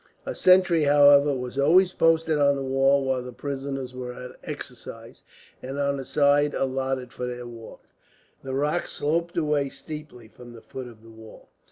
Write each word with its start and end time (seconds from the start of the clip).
A 0.25 0.33
sentry, 0.33 0.85
however, 0.85 1.35
was 1.37 1.59
always 1.59 1.93
posted 1.93 2.39
on 2.39 2.55
the 2.55 2.63
wall 2.63 3.05
while 3.05 3.21
the 3.21 3.31
prisoners 3.31 3.93
were 3.93 4.11
at 4.11 4.31
exercise; 4.43 5.21
and 5.61 5.77
on 5.77 5.97
the 5.97 6.05
side 6.05 6.55
allotted 6.55 7.13
for 7.13 7.27
their 7.27 7.45
walk, 7.45 7.83
the 8.41 8.55
rock 8.55 8.87
sloped 8.87 9.37
away 9.37 9.69
steeply 9.69 10.27
from 10.27 10.53
the 10.53 10.61
foot 10.63 10.87
of 10.87 11.03
the 11.03 11.11
wall. 11.11 11.49